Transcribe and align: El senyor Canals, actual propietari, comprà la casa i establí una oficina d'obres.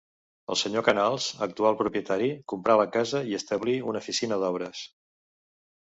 El 0.53 0.57
senyor 0.61 0.85
Canals, 0.87 1.27
actual 1.47 1.77
propietari, 1.83 2.31
comprà 2.55 2.79
la 2.83 2.89
casa 2.99 3.25
i 3.35 3.39
establí 3.43 3.79
una 3.93 4.05
oficina 4.07 4.45
d'obres. 4.47 4.85